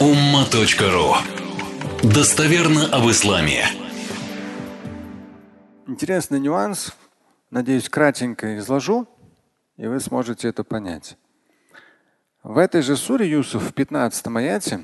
umma.ru 0.00 1.14
Достоверно 2.02 2.86
об 2.92 3.08
исламе. 3.10 3.64
Интересный 5.86 6.40
нюанс. 6.40 6.92
Надеюсь, 7.50 7.88
кратенько 7.88 8.58
изложу, 8.58 9.06
и 9.76 9.86
вы 9.86 10.00
сможете 10.00 10.48
это 10.48 10.64
понять. 10.64 11.16
В 12.42 12.58
этой 12.58 12.82
же 12.82 12.96
суре 12.96 13.28
Юсуф 13.30 13.70
в 13.70 13.72
15 13.72 14.26
аяте 14.36 14.80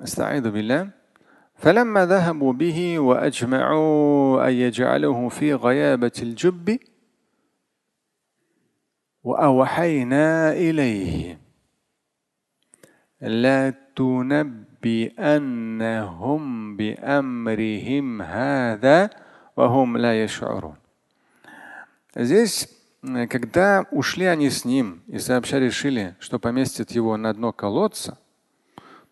استعيذ 0.00 0.50
بالله 0.50 0.90
فلما 1.54 2.06
ذهبوا 2.06 2.52
به 2.52 2.98
وأجمعوا 2.98 4.48
أن 4.48 4.52
يجعلوه 4.52 5.28
في 5.28 5.54
غيابة 5.54 6.12
الجب 6.22 6.78
وأوحينا 9.22 10.52
إليه 10.52 11.41
لتنبئنهم 13.22 14.76
بأمرهم 16.76 18.22
هذا 18.22 19.10
وهم 19.56 19.96
لا 19.96 20.24
يشعرون. 20.24 20.76
Здесь, 22.14 22.68
когда 23.02 23.86
ушли 23.90 24.24
они 24.26 24.50
с 24.50 24.64
ним 24.64 25.02
и 25.06 25.18
сообща 25.18 25.58
решили, 25.58 26.16
что 26.20 26.38
поместят 26.38 26.90
его 26.92 27.16
на 27.16 27.34
дно 27.34 27.52
колодца, 27.52 28.18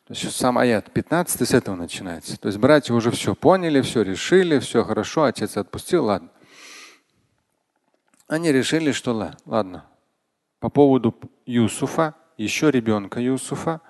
то 0.06 0.14
есть 0.14 0.30
сам 0.36 0.56
аят 0.58 0.92
15 0.92 1.48
с 1.48 1.52
этого 1.52 1.74
начинается. 1.74 2.38
То 2.38 2.46
есть 2.46 2.58
братья 2.58 2.94
уже 2.94 3.10
все 3.10 3.34
поняли, 3.34 3.80
все 3.80 4.02
решили, 4.02 4.60
все 4.60 4.84
хорошо, 4.84 5.24
отец 5.24 5.56
отпустил, 5.56 6.04
ладно. 6.04 6.30
Они 8.28 8.52
решили, 8.52 8.92
что 8.92 9.32
ладно, 9.44 9.84
по 10.60 10.68
поводу 10.68 11.18
Юсуфа, 11.44 12.14
еще 12.36 12.70
ребенка 12.70 13.20
Юсуфа, 13.20 13.80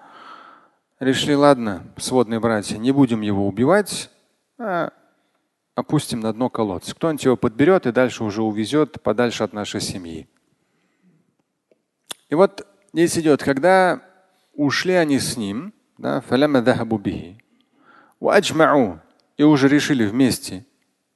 решили, 1.01 1.33
ладно, 1.33 1.83
сводные 1.97 2.39
братья, 2.39 2.77
не 2.77 2.91
будем 2.91 3.21
его 3.21 3.47
убивать, 3.47 4.09
а 4.57 4.93
опустим 5.75 6.19
на 6.19 6.31
дно 6.31 6.49
колодца. 6.49 6.95
Кто-нибудь 6.95 7.25
его 7.25 7.35
подберет 7.35 7.87
и 7.87 7.91
дальше 7.91 8.23
уже 8.23 8.43
увезет 8.43 9.01
подальше 9.01 9.43
от 9.43 9.51
нашей 9.51 9.81
семьи. 9.81 10.27
И 12.29 12.35
вот 12.35 12.65
здесь 12.93 13.17
идет, 13.17 13.43
когда 13.43 14.01
ушли 14.53 14.93
они 14.93 15.19
с 15.19 15.37
ним, 15.37 15.73
да, 15.97 16.21
и 19.37 19.43
уже 19.43 19.67
решили 19.67 20.05
вместе. 20.05 20.65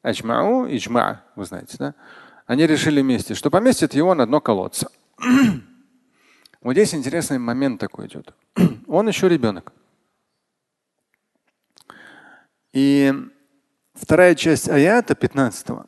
Аджмау, 0.02 0.66
иджма, 0.68 1.24
вы 1.36 1.46
знаете, 1.46 1.78
да? 1.78 1.96
Они 2.48 2.68
решили 2.68 3.02
вместе, 3.02 3.34
что 3.34 3.50
поместят 3.50 3.94
его 3.94 4.14
на 4.16 4.26
дно 4.26 4.42
колодца. 4.42 4.90
вот 6.62 6.74
здесь 6.74 6.94
интересный 6.94 7.38
момент 7.38 7.80
такой 7.80 8.08
идет. 8.08 8.34
Он 8.88 9.08
еще 9.08 9.30
ребенок. 9.30 9.74
И 12.76 13.14
вторая 13.94 14.36
часть 14.36 14.68
аята 14.70 15.14
15-го. 15.14 15.86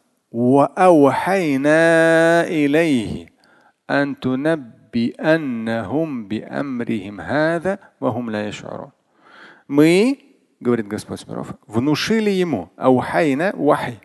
Мы, 9.67 10.38
говорит 10.61 10.88
Господь 10.88 11.27
миров, 11.27 11.55
внушили 11.67 12.30
ему, 12.30 12.71
аухайна 12.77 13.52
вахи, 13.53 13.99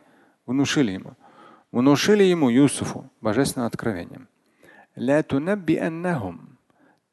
внушили 0.44 0.90
ему, 0.90 1.12
внушили 1.70 2.24
ему 2.24 2.48
Юсуфу 2.48 3.08
божественным 3.20 3.68
откровением. 3.68 4.28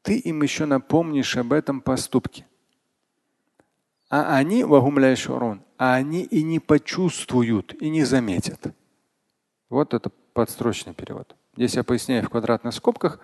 Ты 0.02 0.18
им 0.18 0.42
еще 0.42 0.64
напомнишь 0.66 1.36
об 1.36 1.52
этом 1.52 1.80
поступке. 1.80 2.44
А 4.10 4.36
они, 4.36 4.64
а 4.64 5.94
они 5.94 6.22
и 6.24 6.42
не 6.42 6.58
почувствуют, 6.58 7.80
и 7.80 7.88
не 7.88 8.04
заметят. 8.04 8.74
Вот 9.68 9.94
это 9.94 10.10
подстрочный 10.32 10.94
перевод. 10.94 11.36
Здесь 11.56 11.74
я 11.74 11.84
поясняю 11.84 12.24
в 12.24 12.28
квадратных 12.28 12.74
скобках. 12.74 13.20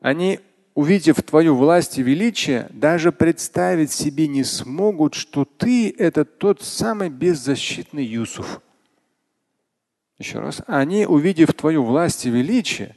Они, 0.00 0.38
увидев 0.74 1.20
твою 1.24 1.56
власть 1.56 1.98
и 1.98 2.04
величие, 2.04 2.68
даже 2.70 3.10
представить 3.10 3.90
себе 3.90 4.28
не 4.28 4.44
смогут, 4.44 5.14
что 5.14 5.44
ты 5.44 5.90
это 5.90 6.24
тот 6.24 6.62
самый 6.62 7.10
беззащитный 7.10 8.04
Юсуф. 8.04 8.62
Еще 10.18 10.38
раз. 10.38 10.62
Они, 10.68 11.04
увидев 11.04 11.52
твою 11.52 11.82
власть 11.82 12.26
и 12.26 12.30
величие, 12.30 12.96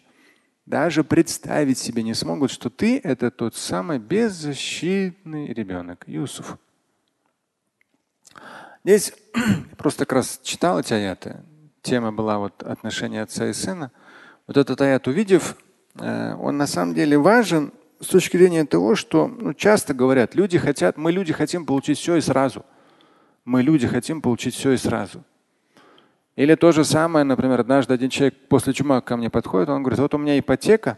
даже 0.68 1.04
представить 1.04 1.80
себе 1.80 2.04
не 2.04 2.14
смогут, 2.14 2.52
что 2.52 2.70
ты 2.70 3.00
это 3.00 3.32
тот 3.32 3.56
самый 3.56 3.98
беззащитный 3.98 5.48
ребенок, 5.54 6.04
Юсуф. 6.06 6.60
Здесь 8.84 9.14
просто 9.78 10.06
как 10.06 10.18
раз 10.18 10.40
читал 10.44 10.80
эти 10.80 10.94
аяты. 10.94 11.38
Тема 11.82 12.12
была 12.12 12.38
вот 12.38 12.64
отношения 12.64 13.22
отца 13.22 13.48
и 13.48 13.54
сына. 13.54 13.92
Вот 14.48 14.58
этот 14.58 14.82
аят 14.82 15.08
увидев, 15.08 15.56
э, 16.00 16.36
он 16.36 16.58
на 16.58 16.68
самом 16.68 16.94
деле 16.94 17.18
важен 17.18 17.72
с 18.02 18.08
точки 18.08 18.36
зрения 18.36 18.66
того, 18.66 18.96
что 18.96 19.28
ну, 19.28 19.54
часто 19.54 19.94
говорят, 19.94 20.36
люди 20.36 20.58
хотят, 20.58 20.98
мы 20.98 21.12
люди 21.12 21.32
хотим 21.32 21.66
получить 21.66 21.98
все 21.98 22.16
и 22.16 22.22
сразу. 22.22 22.66
Мы 23.46 23.62
люди 23.64 23.88
хотим 23.88 24.22
получить 24.22 24.56
все 24.56 24.72
и 24.72 24.78
сразу. 24.78 25.24
Или 26.36 26.56
то 26.56 26.72
же 26.72 26.84
самое, 26.84 27.24
например, 27.24 27.60
однажды 27.60 27.94
один 27.94 28.10
человек 28.10 28.36
после 28.50 28.74
чума 28.74 29.02
ко 29.02 29.16
мне 29.16 29.30
подходит, 29.30 29.70
он 29.70 29.84
говорит, 29.84 30.00
вот 30.00 30.14
у 30.14 30.18
меня 30.18 30.38
ипотека, 30.40 30.98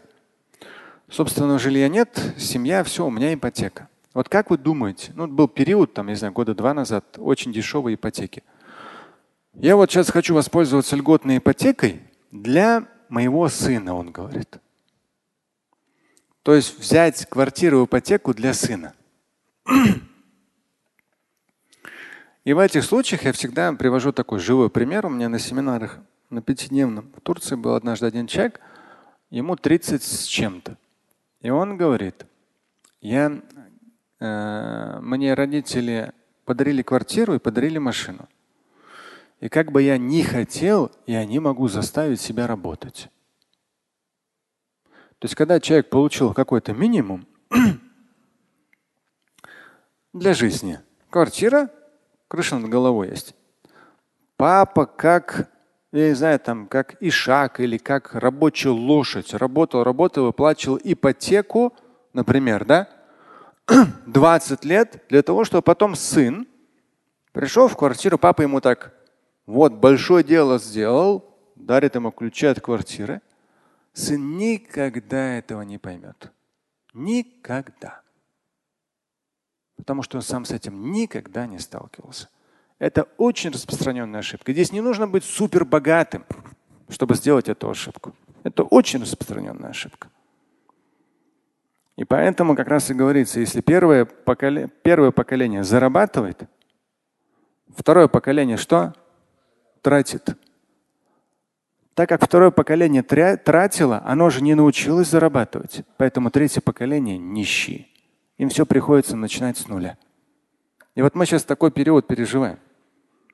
собственного 1.08 1.58
жилья 1.58 1.88
нет, 1.88 2.18
семья, 2.38 2.82
все, 2.82 3.06
у 3.06 3.10
меня 3.10 3.32
ипотека. 3.34 3.88
Вот 4.16 4.30
как 4.30 4.48
вы 4.48 4.56
думаете, 4.56 5.12
ну 5.14 5.26
был 5.26 5.46
период, 5.46 5.92
там, 5.92 6.06
не 6.06 6.14
знаю, 6.14 6.32
года 6.32 6.54
два 6.54 6.72
назад, 6.72 7.18
очень 7.18 7.52
дешевые 7.52 7.96
ипотеки. 7.96 8.42
Я 9.52 9.76
вот 9.76 9.90
сейчас 9.90 10.08
хочу 10.08 10.34
воспользоваться 10.34 10.96
льготной 10.96 11.36
ипотекой 11.36 12.00
для 12.30 12.88
моего 13.10 13.46
сына, 13.50 13.94
он 13.94 14.12
говорит. 14.12 14.56
То 16.42 16.54
есть 16.54 16.78
взять 16.78 17.26
квартиру 17.26 17.82
в 17.82 17.84
ипотеку 17.84 18.32
для 18.32 18.54
сына. 18.54 18.94
И 22.44 22.54
в 22.54 22.58
этих 22.58 22.84
случаях 22.84 23.24
я 23.24 23.34
всегда 23.34 23.70
привожу 23.74 24.12
такой 24.12 24.38
живой 24.38 24.70
пример. 24.70 25.04
У 25.04 25.10
меня 25.10 25.28
на 25.28 25.38
семинарах 25.38 25.98
на 26.30 26.40
пятидневном 26.40 27.12
в 27.14 27.20
Турции 27.20 27.54
был 27.54 27.74
однажды 27.74 28.06
один 28.06 28.28
человек, 28.28 28.60
ему 29.28 29.56
30 29.56 30.02
с 30.02 30.24
чем-то. 30.24 30.78
И 31.42 31.50
он 31.50 31.76
говорит, 31.76 32.24
я 33.02 33.42
мне 34.18 35.34
родители 35.34 36.12
подарили 36.44 36.82
квартиру 36.82 37.34
и 37.34 37.38
подарили 37.38 37.78
машину. 37.78 38.28
И 39.40 39.48
как 39.48 39.70
бы 39.70 39.82
я 39.82 39.98
ни 39.98 40.22
хотел, 40.22 40.90
я 41.06 41.24
не 41.26 41.38
могу 41.38 41.68
заставить 41.68 42.20
себя 42.20 42.46
работать. 42.46 43.10
То 45.18 45.24
есть, 45.24 45.34
когда 45.34 45.60
человек 45.60 45.90
получил 45.90 46.32
какой-то 46.32 46.72
минимум 46.72 47.26
для 50.12 50.34
жизни, 50.34 50.80
квартира, 51.10 51.70
крыша 52.28 52.58
над 52.58 52.70
головой 52.70 53.10
есть. 53.10 53.34
Папа 54.36 54.86
как, 54.86 55.50
я 55.92 56.08
не 56.08 56.14
знаю, 56.14 56.38
там, 56.38 56.66
как 56.66 56.96
ишак 57.00 57.60
или 57.60 57.78
как 57.78 58.14
рабочая 58.14 58.70
лошадь, 58.70 59.32
работал, 59.32 59.84
работал, 59.84 60.26
выплачивал 60.26 60.78
ипотеку, 60.82 61.74
например, 62.12 62.64
да? 62.64 62.88
20 64.06 64.64
лет 64.64 65.04
для 65.08 65.22
того, 65.22 65.44
чтобы 65.44 65.62
потом 65.62 65.94
сын 65.94 66.46
пришел 67.32 67.68
в 67.68 67.76
квартиру, 67.76 68.18
папа 68.18 68.42
ему 68.42 68.60
так, 68.60 68.94
вот 69.46 69.72
большое 69.74 70.24
дело 70.24 70.58
сделал, 70.58 71.36
дарит 71.54 71.94
ему 71.94 72.10
ключи 72.10 72.46
от 72.46 72.60
квартиры. 72.60 73.20
Сын 73.92 74.36
никогда 74.36 75.38
этого 75.38 75.62
не 75.62 75.78
поймет. 75.78 76.32
Никогда. 76.92 78.02
Потому 79.76 80.02
что 80.02 80.18
он 80.18 80.22
сам 80.22 80.44
с 80.44 80.50
этим 80.50 80.92
никогда 80.92 81.46
не 81.46 81.58
сталкивался. 81.58 82.28
Это 82.78 83.04
очень 83.16 83.50
распространенная 83.50 84.20
ошибка. 84.20 84.52
Здесь 84.52 84.72
не 84.72 84.80
нужно 84.80 85.08
быть 85.08 85.24
супер 85.24 85.64
богатым, 85.64 86.24
чтобы 86.88 87.14
сделать 87.14 87.48
эту 87.48 87.70
ошибку. 87.70 88.14
Это 88.42 88.64
очень 88.64 89.00
распространенная 89.00 89.70
ошибка. 89.70 90.08
И 91.96 92.04
поэтому 92.04 92.54
как 92.54 92.68
раз 92.68 92.90
и 92.90 92.94
говорится, 92.94 93.40
если 93.40 93.62
первое 93.62 94.04
поколение, 94.04 94.70
первое 94.82 95.10
поколение 95.10 95.64
зарабатывает, 95.64 96.42
второе 97.74 98.06
поколение 98.06 98.58
что? 98.58 98.94
Тратит. 99.80 100.36
Так 101.94 102.10
как 102.10 102.22
второе 102.22 102.50
поколение 102.50 103.02
тратило, 103.02 104.02
оно 104.04 104.28
же 104.28 104.42
не 104.42 104.54
научилось 104.54 105.08
зарабатывать. 105.08 105.82
Поэтому 105.96 106.30
третье 106.30 106.60
поколение 106.60 107.16
нищие. 107.16 107.86
Им 108.36 108.50
все 108.50 108.66
приходится 108.66 109.16
начинать 109.16 109.56
с 109.56 109.66
нуля. 109.66 109.96
И 110.94 111.00
вот 111.00 111.14
мы 111.14 111.24
сейчас 111.24 111.44
такой 111.44 111.70
период 111.70 112.06
переживаем. 112.06 112.58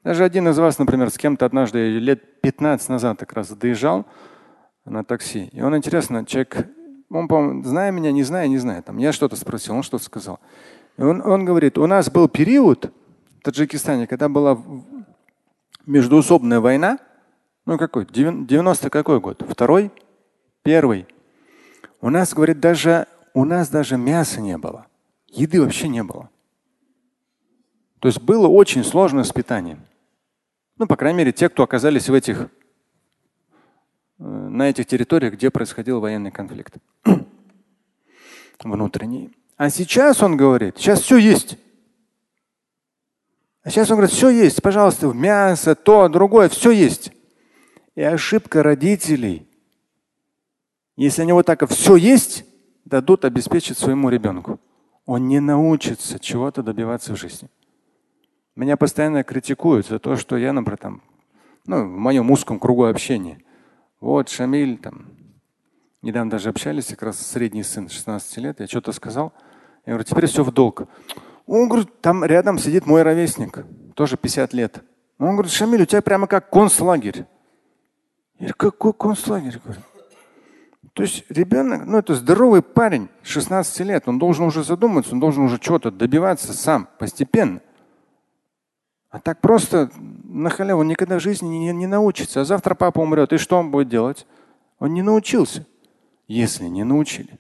Даже 0.05 0.23
один 0.23 0.49
из 0.49 0.59
вас, 0.59 0.79
например, 0.79 1.11
с 1.11 1.19
кем-то 1.19 1.44
однажды 1.44 1.99
лет 1.99 2.41
15 2.41 2.88
назад 2.88 3.19
как 3.19 3.32
раз 3.32 3.50
доезжал 3.50 4.06
на 4.85 5.03
такси. 5.03 5.49
И 5.53 5.61
он, 5.61 5.76
интересно, 5.76 6.25
человек 6.25 6.69
он, 7.12 7.29
по-моему, 7.29 7.62
зная 7.62 7.91
меня, 7.91 8.11
не 8.11 8.23
зная, 8.23 8.49
не 8.49 8.59
знаю. 8.59 8.82
Там, 8.82 8.97
я 8.99 9.12
что-то 9.12 9.37
спросил, 9.37 9.75
он 9.75 9.82
что-то 9.82 10.05
сказал. 10.05 10.41
Он, 10.97 11.20
он 11.20 11.44
говорит, 11.44 11.79
у 11.79 11.87
нас 11.87 12.11
был 12.11 12.29
период 12.29 12.93
в 13.41 13.44
Таджикистане, 13.44 14.06
когда 14.06 14.29
была 14.29 14.59
междуусобная 15.85 16.61
война. 16.61 16.99
Ну 17.67 17.79
какой? 17.79 18.06
90 18.06 18.91
какой 18.91 19.20
год? 19.20 19.44
Второй? 19.47 19.91
Первый. 20.62 21.06
У 22.00 22.09
нас, 22.09 22.32
говорит, 22.35 22.61
даже 22.61 23.06
у 23.35 23.44
нас 23.44 23.69
даже 23.69 23.97
мяса 23.97 24.41
не 24.41 24.56
было. 24.56 24.87
Еды 25.29 25.61
вообще 25.61 25.88
не 25.88 26.03
было. 26.03 26.31
То 28.00 28.09
есть 28.09 28.20
было 28.20 28.49
очень 28.49 28.85
сложно 28.85 29.23
с 29.23 29.32
питанием. 29.32 29.81
Ну, 30.79 30.87
по 30.87 30.97
крайней 30.97 31.19
мере, 31.19 31.32
те, 31.32 31.49
кто 31.49 31.62
оказались 31.62 32.09
в 32.09 32.14
этих, 32.14 32.49
э, 34.19 34.25
на 34.25 34.69
этих 34.69 34.87
территориях, 34.87 35.35
где 35.35 35.50
происходил 35.50 36.00
военный 36.00 36.32
конфликт. 36.32 36.79
Внутренний. 38.62 39.31
А 39.56 39.70
сейчас 39.70 40.22
он 40.22 40.37
говорит, 40.37 40.78
сейчас 40.78 41.00
все 41.00 41.16
есть. 41.16 41.58
А 43.62 43.70
сейчас 43.70 43.90
он 43.90 43.96
говорит, 43.96 44.14
все 44.14 44.28
есть, 44.31 44.60
пожалуйста, 44.62 45.06
мясо, 45.08 45.75
то, 45.75 46.08
другое, 46.08 46.49
все 46.49 46.70
есть. 46.72 47.12
И 47.94 48.02
ошибка 48.02 48.62
родителей. 48.62 49.49
Если 50.96 51.22
они 51.22 51.32
вот 51.32 51.46
так 51.46 51.69
все 51.70 51.96
есть, 51.96 52.44
дадут 52.84 53.25
обеспечить 53.25 53.78
своему 53.78 54.08
ребенку. 54.08 54.60
Он 55.06 55.28
не 55.28 55.40
научится 55.40 56.19
чего-то 56.19 56.62
добиваться 56.62 57.14
в 57.14 57.19
жизни. 57.19 57.49
Меня 58.54 58.76
постоянно 58.76 59.25
критикуют 59.25 59.87
за 59.87 59.99
то, 59.99 60.16
что 60.16 60.37
я, 60.37 60.52
например, 60.52 60.78
там, 60.78 61.02
ну, 61.66 61.84
в 61.84 61.88
моем 61.88 62.31
узком 62.31 62.58
кругу 62.58 62.84
общения. 62.84 63.38
Вот 64.00 64.28
Шамиль, 64.28 64.78
там, 64.78 65.06
недавно 66.02 66.31
даже 66.31 66.49
общались, 66.49 66.87
как 66.87 67.02
раз 67.02 67.19
средний 67.19 67.62
сын 67.62 67.88
16 67.88 68.37
лет, 68.38 68.60
я 68.60 68.66
что-то 68.66 68.93
сказал. 68.93 69.32
Я 69.87 69.94
говорю, 69.94 70.04
теперь 70.04 70.26
все 70.26 70.44
в 70.44 70.52
долг. 70.52 70.88
Он 71.46 71.69
говорит, 71.69 72.00
там 72.00 72.25
рядом 72.25 72.58
сидит 72.58 72.87
мой 72.87 73.02
ровесник, 73.02 73.64
тоже 73.94 74.16
50 74.16 74.52
лет. 74.52 74.82
Он 75.19 75.32
говорит, 75.32 75.52
Шамиль, 75.52 75.82
у 75.82 75.87
тебя 75.87 76.02
прямо 76.02 76.26
как 76.26 76.50
концлагерь. 76.50 77.26
Я 78.38 78.49
говорю, 78.49 78.54
какой 78.56 78.93
концлагерь? 78.93 79.60
То 80.94 81.04
есть 81.04 81.25
ребенок, 81.31 81.87
ну 81.87 81.99
это 81.99 82.14
здоровый 82.14 82.60
парень, 82.60 83.08
16 83.22 83.81
лет, 83.81 84.08
он 84.08 84.19
должен 84.19 84.44
уже 84.44 84.62
задуматься, 84.62 85.14
он 85.14 85.20
должен 85.20 85.44
уже 85.44 85.58
чего-то 85.58 85.90
добиваться 85.90 86.52
сам, 86.52 86.87
постепенно. 86.99 87.60
А 89.08 89.19
так 89.19 89.40
просто 89.40 89.90
на 90.25 90.50
халяву 90.50 90.82
никогда 90.82 91.19
в 91.19 91.22
жизни 91.22 91.49
не, 91.49 91.72
не 91.72 91.87
научится. 91.87 92.40
А 92.40 92.44
завтра 92.44 92.75
папа 92.75 93.00
умрет, 93.00 93.32
и 93.32 93.38
что 93.38 93.58
он 93.58 93.70
будет 93.70 93.88
делать? 93.88 94.26
Он 94.78 94.93
не 94.93 95.02
научился, 95.02 95.66
если 96.29 96.67
не 96.67 96.85
научили. 96.85 97.39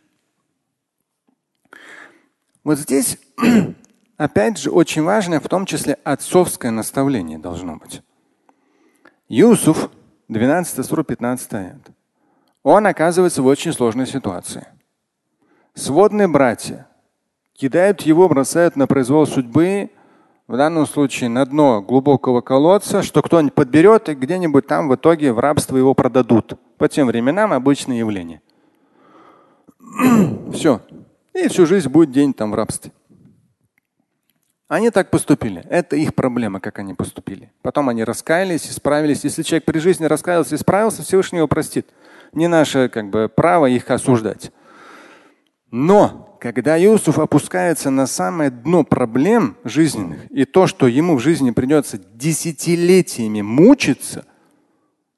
Вот 2.64 2.78
здесь, 2.78 3.18
опять 4.16 4.58
же, 4.58 4.70
очень 4.70 5.02
важное, 5.02 5.40
в 5.40 5.48
том 5.48 5.66
числе 5.66 5.94
отцовское 6.04 6.70
наставление 6.70 7.38
должно 7.38 7.76
быть. 7.76 8.02
Юсуф, 9.28 9.90
12 10.28 10.86
сура, 10.86 11.02
15 11.02 11.52
аят. 11.54 11.90
Он 12.62 12.86
оказывается 12.86 13.42
в 13.42 13.46
очень 13.46 13.72
сложной 13.72 14.06
ситуации. 14.06 14.66
Сводные 15.74 16.28
братья 16.28 16.86
кидают 17.54 18.02
его, 18.02 18.28
бросают 18.28 18.76
на 18.76 18.86
произвол 18.86 19.26
судьбы, 19.26 19.90
в 20.46 20.56
данном 20.56 20.86
случае 20.86 21.30
на 21.30 21.46
дно 21.46 21.80
глубокого 21.80 22.40
колодца, 22.40 23.02
что 23.02 23.22
кто-нибудь 23.22 23.54
подберет 23.54 24.08
и 24.08 24.14
где-нибудь 24.14 24.66
там 24.66 24.88
в 24.88 24.94
итоге 24.94 25.32
в 25.32 25.38
рабство 25.38 25.76
его 25.76 25.94
продадут. 25.94 26.54
По 26.78 26.88
тем 26.88 27.06
временам 27.06 27.52
обычное 27.52 27.98
явление. 27.98 28.42
Все. 30.52 30.80
И 31.34 31.48
всю 31.48 31.66
жизнь 31.66 31.88
будет 31.88 32.10
день 32.10 32.32
там 32.34 32.50
в 32.50 32.54
рабстве. 32.54 32.92
Они 34.68 34.90
так 34.90 35.10
поступили. 35.10 35.62
Это 35.68 35.96
их 35.96 36.14
проблема, 36.14 36.58
как 36.58 36.78
они 36.78 36.94
поступили. 36.94 37.52
Потом 37.60 37.90
они 37.90 38.04
раскаялись, 38.04 38.66
исправились. 38.70 39.22
Если 39.24 39.42
человек 39.42 39.66
при 39.66 39.78
жизни 39.78 40.06
раскаялся, 40.06 40.54
исправился, 40.54 41.02
Всевышний 41.02 41.38
его 41.38 41.48
простит. 41.48 41.88
Не 42.32 42.48
наше 42.48 42.88
как 42.88 43.10
бы, 43.10 43.28
право 43.28 43.66
их 43.66 43.90
осуждать. 43.90 44.50
Но 45.70 46.38
когда 46.40 46.82
Иосиф 46.82 47.18
опускается 47.18 47.90
на 47.90 48.06
самое 48.06 48.50
дно 48.50 48.82
проблем 48.82 49.56
жизненных 49.62 50.30
и 50.30 50.44
то, 50.44 50.66
что 50.66 50.86
ему 50.86 51.16
в 51.16 51.20
жизни 51.20 51.50
придется 51.50 51.98
десятилетиями 51.98 53.42
мучиться, 53.42 54.24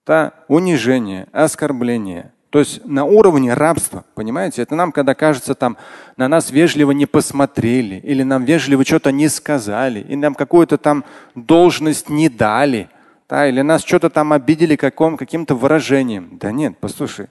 это 0.05 0.35
унижение, 0.49 1.29
оскорбление, 1.33 2.34
то 2.55 2.61
есть 2.61 2.87
на 2.87 3.05
уровне 3.05 3.53
рабства, 3.53 4.05
понимаете? 4.15 4.63
Это 4.63 4.77
нам, 4.77 4.93
когда 4.93 5.17
кажется, 5.17 5.57
там 5.57 5.77
на 6.17 6.29
нас 6.29 6.53
вежливо 6.53 6.93
не 6.93 7.05
посмотрели, 7.05 7.97
или 7.97 8.23
нам 8.23 8.45
вежливо 8.45 8.85
что-то 8.85 9.11
не 9.11 9.27
сказали, 9.27 9.99
или 9.99 10.15
нам 10.15 10.37
какую-то 10.37 10.79
там 10.79 11.05
должность 11.35 12.09
не 12.09 12.29
дали, 12.29 12.89
да, 13.29 13.49
или 13.49 13.61
нас 13.63 13.83
что-то 13.83 14.09
там 14.09 14.33
обидели 14.33 14.77
каком, 14.77 15.17
каким-то 15.17 15.57
выражением. 15.57 16.39
Да 16.41 16.53
нет, 16.53 16.79
послушай, 16.79 17.27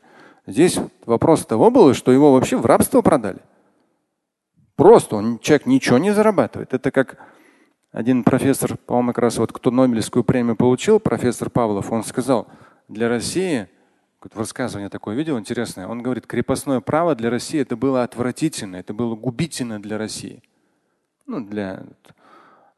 здесь 0.45 0.77
вопрос 1.05 1.45
того 1.45 1.71
был, 1.71 1.93
что 1.93 2.11
его 2.11 2.33
вообще 2.33 2.57
в 2.57 2.65
рабство 2.65 2.99
продали. 3.01 3.39
Просто 4.75 5.15
он, 5.15 5.39
человек 5.39 5.65
ничего 5.67 5.99
не 5.99 6.11
зарабатывает. 6.11 6.73
Это 6.73 6.91
как 6.91 7.15
один 7.93 8.25
профессор, 8.25 8.75
по-моему, 8.75 9.13
как 9.13 9.19
раз 9.19 9.37
вот 9.37 9.53
кто 9.53 9.71
Нобелевскую 9.71 10.25
премию 10.25 10.57
получил, 10.57 10.99
профессор 10.99 11.49
Павлов, 11.49 11.93
он 11.93 12.03
сказал, 12.03 12.49
для 12.89 13.07
России, 13.07 13.69
высказывание 14.33 14.89
такое 14.89 15.15
видел 15.15 15.37
интересное, 15.37 15.87
он 15.87 16.01
говорит, 16.01 16.27
крепостное 16.27 16.79
право 16.79 17.15
для 17.15 17.29
России 17.29 17.59
это 17.59 17.75
было 17.75 18.03
отвратительно, 18.03 18.77
это 18.77 18.93
было 18.93 19.15
губительно 19.15 19.81
для 19.81 19.97
России. 19.97 20.41
Ну, 21.25 21.45
для, 21.45 21.83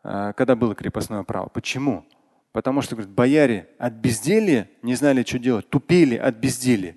а, 0.04 0.34
когда 0.34 0.56
было 0.56 0.76
крепостное 0.76 1.24
право. 1.24 1.50
Почему? 1.50 2.06
Потому 2.52 2.82
что 2.82 2.96
говорит, 2.96 3.14
бояре 3.14 3.68
от 3.78 3.94
безделия 3.94 4.70
не 4.82 4.96
знали, 4.96 5.24
что 5.24 5.40
делать, 5.40 5.70
тупели 5.70 6.16
от 6.16 6.36
безделия. 6.36 6.96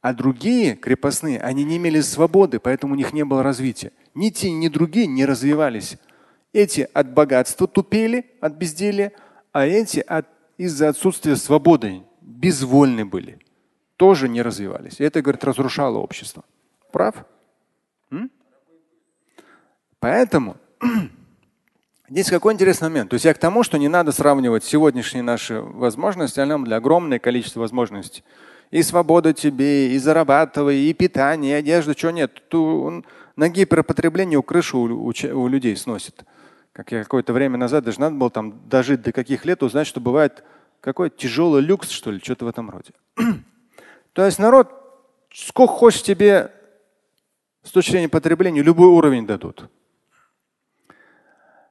А 0.00 0.14
другие 0.14 0.74
крепостные, 0.74 1.40
они 1.40 1.64
не 1.64 1.76
имели 1.76 2.00
свободы, 2.00 2.60
поэтому 2.60 2.94
у 2.94 2.96
них 2.96 3.12
не 3.12 3.24
было 3.24 3.42
развития. 3.42 3.92
Ни 4.14 4.30
те, 4.30 4.50
ни 4.50 4.68
другие 4.68 5.06
не 5.06 5.26
развивались. 5.26 5.96
Эти 6.52 6.88
от 6.92 7.12
богатства 7.12 7.66
тупели, 7.66 8.26
от 8.40 8.54
безделия, 8.54 9.12
а 9.52 9.66
эти 9.66 10.00
от, 10.00 10.26
из-за 10.56 10.88
отсутствия 10.88 11.36
свободы 11.36 12.02
безвольны 12.20 13.04
были. 13.04 13.38
Тоже 13.96 14.28
не 14.28 14.42
развивались. 14.42 15.00
И 15.00 15.04
это, 15.04 15.22
говорит, 15.22 15.44
разрушало 15.44 15.98
общество. 15.98 16.44
Прав? 16.92 17.14
М? 18.10 18.30
Поэтому 19.98 20.56
здесь 22.08 22.28
какой 22.28 22.52
интересный 22.52 22.88
момент. 22.88 23.10
То 23.10 23.14
есть 23.14 23.24
я 23.24 23.32
к 23.32 23.38
тому, 23.38 23.62
что 23.62 23.78
не 23.78 23.88
надо 23.88 24.12
сравнивать 24.12 24.64
сегодняшние 24.64 25.22
наши 25.22 25.60
возможности, 25.60 26.40
а 26.40 26.46
нам 26.46 26.64
для 26.64 26.76
огромное 26.76 27.18
количество 27.18 27.60
возможностей. 27.60 28.22
И 28.70 28.82
свобода 28.82 29.32
тебе, 29.32 29.94
и 29.94 29.98
зарабатывай, 29.98 30.76
и 30.76 30.92
питание, 30.92 31.52
и 31.52 31.58
одежда, 31.58 31.94
чего 31.94 32.10
нет. 32.10 32.42
Тут 32.48 33.06
на 33.36 33.48
гиперпотребление 33.48 34.42
крышу 34.42 34.78
у, 34.78 35.08
у, 35.08 35.12
у 35.12 35.48
людей 35.48 35.76
сносит. 35.76 36.24
Как 36.72 36.92
я 36.92 37.02
какое-то 37.02 37.32
время 37.32 37.56
назад 37.56 37.84
даже 37.84 38.00
надо 38.00 38.16
было 38.16 38.28
там 38.28 38.68
дожить 38.68 39.00
до 39.02 39.12
каких 39.12 39.46
лет, 39.46 39.62
узнать, 39.62 39.86
что 39.86 40.00
бывает 40.00 40.44
какой 40.80 41.08
тяжелый 41.08 41.62
люкс, 41.62 41.88
что 41.88 42.10
ли, 42.10 42.20
что-то 42.20 42.44
в 42.44 42.48
этом 42.48 42.68
роде. 42.68 42.90
То 44.16 44.24
есть 44.24 44.38
народ, 44.38 44.72
сколько 45.30 45.74
хочешь 45.74 46.02
тебе 46.02 46.50
с 47.62 47.70
точки 47.70 47.90
зрения 47.90 48.08
потребления, 48.08 48.62
любой 48.62 48.88
уровень 48.88 49.26
дадут. 49.26 49.68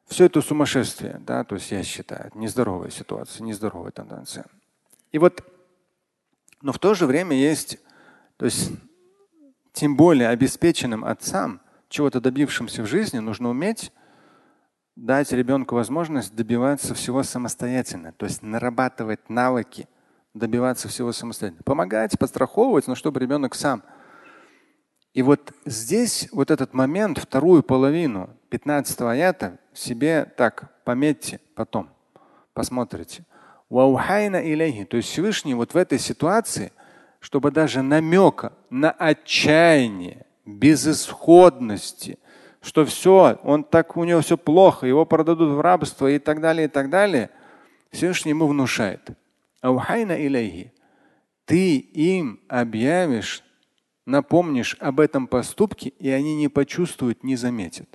Все 0.05 0.25
это 0.25 0.43
сумасшествие, 0.43 1.19
да, 1.25 1.43
то 1.43 1.55
есть 1.55 1.71
я 1.71 1.81
считаю, 1.81 2.29
нездоровая 2.35 2.91
ситуация, 2.91 3.43
нездоровая 3.43 3.89
тенденция. 3.89 4.45
И 5.11 5.17
вот, 5.17 5.43
но 6.61 6.71
в 6.71 6.77
то 6.77 6.93
же 6.93 7.07
время 7.07 7.35
есть, 7.35 7.79
то 8.37 8.45
есть 8.45 8.73
тем 9.73 9.97
более 9.97 10.29
обеспеченным 10.29 11.03
отцам, 11.03 11.61
чего-то 11.89 12.21
добившимся 12.21 12.83
в 12.83 12.85
жизни, 12.85 13.17
нужно 13.17 13.49
уметь 13.49 13.91
дать 14.95 15.31
ребенку 15.31 15.73
возможность 15.73 16.35
добиваться 16.35 16.93
всего 16.93 17.23
самостоятельно, 17.23 18.11
то 18.11 18.27
есть 18.27 18.43
нарабатывать 18.43 19.31
навыки, 19.31 19.87
добиваться 20.35 20.87
всего 20.87 21.11
самостоятельно. 21.11 21.63
Помогать, 21.63 22.19
подстраховывать, 22.19 22.85
но 22.85 22.93
чтобы 22.93 23.19
ребенок 23.19 23.55
сам. 23.55 23.81
И 25.15 25.23
вот 25.23 25.51
здесь 25.65 26.29
вот 26.31 26.51
этот 26.51 26.75
момент, 26.75 27.17
вторую 27.17 27.63
половину 27.63 28.29
15 28.49 29.01
аята 29.01 29.57
себе 29.73 30.31
так 30.37 30.83
пометьте 30.83 31.39
потом, 31.55 31.89
посмотрите. 32.53 33.25
То 33.69 34.97
есть 34.97 35.09
Всевышний 35.09 35.55
вот 35.55 35.73
в 35.73 35.77
этой 35.77 35.97
ситуации– 35.97 36.71
чтобы 37.25 37.49
даже 37.49 37.81
намека 37.81 38.53
на 38.69 38.91
отчаяние, 38.91 40.27
безысходности, 40.45 42.19
что 42.61 42.85
все, 42.85 43.39
он 43.41 43.63
так, 43.63 43.97
у 43.97 44.03
него 44.03 44.21
все 44.21 44.37
плохо, 44.37 44.85
его 44.85 45.07
продадут 45.07 45.49
в 45.53 45.59
рабство 45.59 46.05
и 46.05 46.19
так 46.19 46.39
далее, 46.39 46.65
и 46.65 46.67
так 46.67 46.91
далее, 46.91 47.31
Всевышний 47.89 48.29
ему 48.29 48.45
внушает. 48.45 49.09
Ты 51.45 51.77
им 51.77 52.39
объявишь, 52.47 53.43
напомнишь 54.05 54.77
об 54.79 54.99
этом 54.99 55.27
поступке, 55.27 55.89
и 55.89 56.09
они 56.09 56.35
не 56.35 56.47
почувствуют, 56.47 57.23
не 57.23 57.35
заметят. 57.35 57.87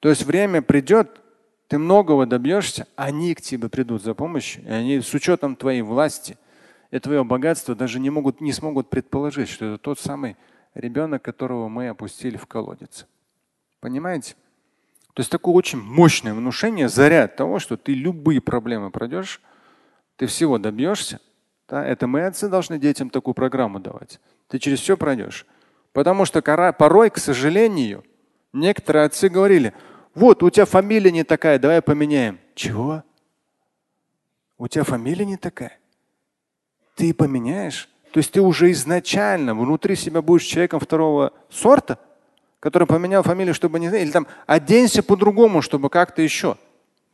То 0.00 0.08
есть 0.08 0.24
время 0.24 0.62
придет, 0.62 1.20
ты 1.68 1.78
многого 1.78 2.26
добьешься, 2.26 2.86
они 2.96 3.34
к 3.34 3.40
тебе 3.40 3.68
придут 3.68 4.02
за 4.02 4.14
помощью, 4.14 4.64
и 4.64 4.68
они 4.68 5.00
с 5.00 5.12
учетом 5.14 5.56
твоей 5.56 5.82
власти 5.82 6.36
и 6.90 6.98
твоего 6.98 7.24
богатства 7.24 7.74
даже 7.74 7.98
не, 7.98 8.10
могут, 8.10 8.40
не 8.40 8.52
смогут 8.52 8.90
предположить, 8.90 9.48
что 9.48 9.64
это 9.64 9.78
тот 9.78 9.98
самый 9.98 10.36
ребенок, 10.74 11.22
которого 11.22 11.68
мы 11.68 11.88
опустили 11.88 12.36
в 12.36 12.46
колодец. 12.46 13.06
Понимаете? 13.80 14.34
То 15.14 15.20
есть 15.20 15.30
такое 15.30 15.54
очень 15.54 15.80
мощное 15.80 16.34
внушение, 16.34 16.88
заряд 16.88 17.36
того, 17.36 17.58
что 17.58 17.76
ты 17.76 17.94
любые 17.94 18.40
проблемы 18.40 18.90
пройдешь, 18.90 19.40
ты 20.16 20.26
всего 20.26 20.58
добьешься. 20.58 21.20
Да? 21.68 21.84
Это 21.84 22.06
мы 22.06 22.26
отцы 22.26 22.48
должны 22.48 22.78
детям 22.78 23.10
такую 23.10 23.34
программу 23.34 23.80
давать. 23.80 24.20
Ты 24.48 24.58
через 24.58 24.80
все 24.80 24.96
пройдешь. 24.96 25.46
Потому 25.92 26.24
что 26.24 26.42
порой, 26.72 27.10
к 27.10 27.18
сожалению, 27.18 28.04
некоторые 28.52 29.06
отцы 29.06 29.28
говорили, 29.28 29.72
вот 30.14 30.42
у 30.42 30.50
тебя 30.50 30.64
фамилия 30.64 31.10
не 31.10 31.24
такая, 31.24 31.58
давай 31.58 31.82
поменяем. 31.82 32.38
Чего? 32.54 33.02
У 34.58 34.68
тебя 34.68 34.84
фамилия 34.84 35.24
не 35.24 35.36
такая? 35.36 35.78
Ты 36.94 37.12
поменяешь? 37.12 37.88
То 38.12 38.18
есть 38.18 38.32
ты 38.32 38.40
уже 38.40 38.70
изначально 38.70 39.54
внутри 39.54 39.96
себя 39.96 40.22
будешь 40.22 40.44
человеком 40.44 40.80
второго 40.80 41.32
сорта? 41.50 41.98
который 42.64 42.88
поменял 42.88 43.22
фамилию, 43.22 43.52
чтобы 43.52 43.78
не 43.78 43.88
или 43.88 44.10
там 44.10 44.26
оденься 44.46 45.02
по-другому, 45.02 45.60
чтобы 45.60 45.90
как-то 45.90 46.22
еще. 46.22 46.56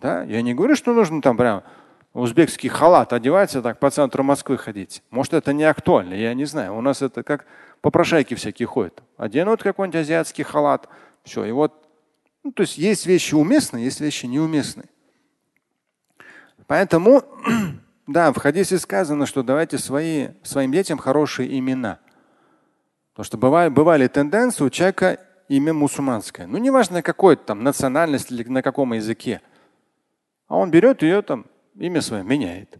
Да? 0.00 0.22
Я 0.22 0.42
не 0.42 0.54
говорю, 0.54 0.76
что 0.76 0.94
нужно 0.94 1.20
там 1.20 1.36
прям 1.36 1.64
узбекский 2.12 2.68
халат 2.68 3.12
одеваться 3.12 3.62
так 3.62 3.78
по 3.78 3.90
центру 3.90 4.22
Москвы 4.22 4.58
ходить. 4.58 5.02
Может, 5.10 5.34
это 5.34 5.52
не 5.52 5.64
актуально, 5.64 6.14
я 6.14 6.34
не 6.34 6.44
знаю. 6.44 6.76
У 6.76 6.80
нас 6.80 7.02
это 7.02 7.22
как 7.22 7.46
попрошайки 7.80 8.34
всякие 8.34 8.66
ходят. 8.66 9.02
Оденут 9.16 9.62
какой-нибудь 9.62 10.00
азиатский 10.00 10.44
халат, 10.44 10.88
все. 11.22 11.44
И 11.44 11.52
вот, 11.52 11.72
ну, 12.42 12.52
то 12.52 12.62
есть 12.62 12.78
есть 12.78 13.06
вещи 13.06 13.34
уместные, 13.34 13.84
есть 13.84 14.00
вещи 14.00 14.26
неуместные. 14.26 14.88
Поэтому, 16.66 17.22
да, 18.06 18.32
в 18.32 18.38
хадисе 18.38 18.78
сказано, 18.78 19.26
что 19.26 19.42
давайте 19.42 19.78
свои, 19.78 20.28
своим 20.42 20.72
детям 20.72 20.98
хорошие 20.98 21.58
имена. 21.58 21.98
Потому 23.12 23.24
что 23.24 23.38
бывали, 23.38 23.68
бывали 23.68 24.06
тенденции 24.06 24.64
у 24.64 24.70
человека 24.70 25.18
имя 25.48 25.72
мусульманское. 25.74 26.46
Ну, 26.46 26.58
неважно, 26.58 27.02
какой 27.02 27.36
там 27.36 27.64
национальность 27.64 28.30
или 28.30 28.44
на 28.44 28.62
каком 28.62 28.92
языке. 28.92 29.40
А 30.46 30.56
он 30.56 30.70
берет 30.70 31.02
ее 31.02 31.22
там, 31.22 31.46
имя 31.74 32.00
свое 32.00 32.22
меняет. 32.22 32.78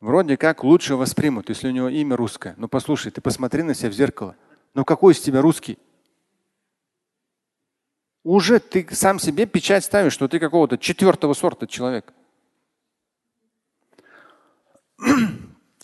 Вроде 0.00 0.36
как 0.36 0.62
лучше 0.62 0.94
воспримут, 0.96 1.48
если 1.48 1.68
у 1.68 1.72
него 1.72 1.88
имя 1.88 2.16
русское. 2.16 2.54
Но 2.56 2.68
послушай, 2.68 3.10
ты 3.10 3.20
посмотри 3.20 3.62
на 3.62 3.74
себя 3.74 3.90
в 3.90 3.94
зеркало. 3.94 4.36
Ну 4.74 4.84
какой 4.84 5.12
из 5.12 5.20
тебя 5.20 5.40
русский? 5.40 5.78
Уже 8.22 8.60
ты 8.60 8.86
сам 8.92 9.18
себе 9.18 9.46
печать 9.46 9.84
ставишь, 9.84 10.12
что 10.12 10.28
ты 10.28 10.38
какого-то 10.38 10.78
четвертого 10.78 11.34
сорта 11.34 11.66
человек. 11.66 12.12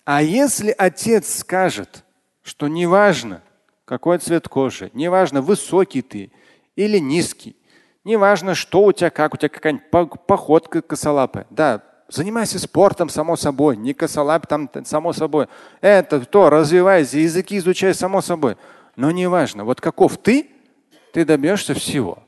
А 0.07 0.23
если 0.23 0.75
отец 0.77 1.39
скажет, 1.39 2.05
что 2.43 2.69
неважно, 2.69 3.43
какой 3.87 4.19
цвет 4.19 4.49
кожи, 4.49 4.91
неважно, 4.93 5.41
высокий 5.41 6.03
ты 6.03 6.31
или 6.77 6.99
низкий, 6.99 7.57
неважно, 8.05 8.55
что 8.55 8.85
у 8.85 8.93
тебя, 8.93 9.11
как 9.11 9.35
у 9.35 9.37
тебя 9.37 9.49
какая-нибудь 9.49 10.21
походка 10.27 10.83
косолапая. 10.83 11.47
Да, 11.51 11.83
занимайся 12.09 12.59
спортом, 12.59 13.09
само 13.09 13.37
собой, 13.37 13.77
не 13.77 13.95
косолап 13.95 14.47
там, 14.47 14.71
само 14.85 15.13
собой. 15.13 15.49
Это 15.81 16.21
то, 16.21 16.51
развивайся, 16.51 17.19
языки 17.19 17.59
изучай, 17.59 17.95
само 17.95 18.21
собой. 18.21 18.57
Но 18.97 19.11
неважно, 19.11 19.65
вот 19.65 19.81
каков 19.81 20.19
ты, 20.19 20.51
ты 21.13 21.25
добьешься 21.25 21.75
всего. 21.75 22.23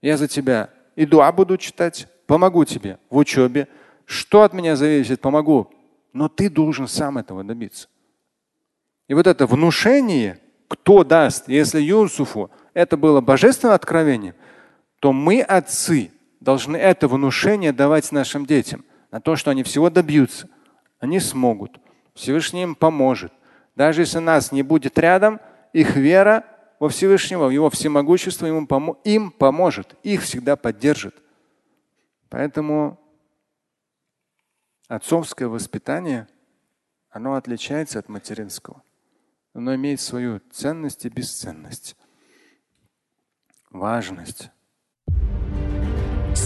Я 0.00 0.16
за 0.16 0.28
тебя 0.28 0.70
и 0.94 1.04
дуа 1.06 1.30
буду 1.32 1.56
читать, 1.56 2.06
помогу 2.26 2.64
тебе 2.64 2.98
в 3.10 3.16
учебе. 3.16 3.68
Что 4.04 4.42
от 4.42 4.52
меня 4.52 4.76
зависит, 4.76 5.20
помогу. 5.20 5.72
Но 6.12 6.28
ты 6.28 6.48
должен 6.48 6.86
сам 6.86 7.18
этого 7.18 7.42
добиться. 7.42 7.88
И 9.08 9.14
вот 9.14 9.26
это 9.26 9.46
внушение– 9.46 10.38
кто 10.68 11.04
даст, 11.04 11.48
если 11.48 11.80
Юсуфу 11.80 12.50
это 12.74 12.96
было 12.96 13.20
божественное 13.20 13.74
откровение, 13.74 14.34
то 15.00 15.12
мы, 15.12 15.40
отцы, 15.42 16.12
должны 16.40 16.76
это 16.76 17.08
внушение 17.08 17.72
давать 17.72 18.12
нашим 18.12 18.46
детям 18.46 18.84
на 19.10 19.20
то, 19.20 19.36
что 19.36 19.50
они 19.50 19.62
всего 19.62 19.90
добьются. 19.90 20.48
Они 20.98 21.20
смогут. 21.20 21.78
Всевышний 22.14 22.62
им 22.62 22.74
поможет. 22.74 23.32
Даже 23.74 24.02
если 24.02 24.18
нас 24.18 24.52
не 24.52 24.62
будет 24.62 24.98
рядом, 24.98 25.40
их 25.72 25.96
вера 25.96 26.44
во 26.80 26.88
Всевышнего, 26.88 27.46
в 27.46 27.50
Его 27.50 27.68
всемогущество 27.70 28.46
им, 28.46 28.66
помо 28.66 28.98
им 29.04 29.30
поможет, 29.30 29.96
их 30.02 30.22
всегда 30.22 30.56
поддержит. 30.56 31.14
Поэтому 32.28 32.98
отцовское 34.88 35.48
воспитание, 35.48 36.26
оно 37.10 37.34
отличается 37.34 37.98
от 37.98 38.08
материнского 38.08 38.82
оно 39.56 39.74
имеет 39.74 40.02
свою 40.02 40.40
ценность 40.50 41.06
и 41.06 41.08
бесценность, 41.08 41.96
важность. 43.70 44.50